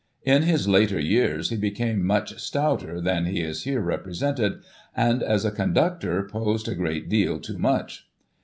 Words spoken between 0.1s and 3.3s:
In his later years he became much stouter than